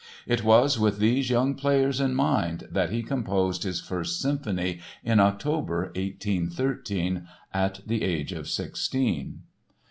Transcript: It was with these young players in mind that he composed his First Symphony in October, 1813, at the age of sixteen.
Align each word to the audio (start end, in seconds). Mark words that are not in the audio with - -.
It 0.25 0.43
was 0.43 0.79
with 0.79 0.97
these 0.97 1.29
young 1.29 1.53
players 1.53 2.01
in 2.01 2.15
mind 2.15 2.67
that 2.71 2.89
he 2.89 3.03
composed 3.03 3.61
his 3.61 3.79
First 3.81 4.19
Symphony 4.19 4.79
in 5.03 5.19
October, 5.19 5.91
1813, 5.95 7.27
at 7.53 7.81
the 7.85 8.01
age 8.01 8.31
of 8.31 8.49
sixteen. 8.49 9.43